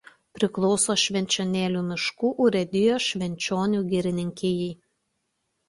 Priklauso 0.37 0.95
Švenčionėlių 1.01 1.83
miškų 1.91 2.33
urėdijos 2.47 3.07
Švenčionių 3.13 3.85
girininkijai. 3.95 4.77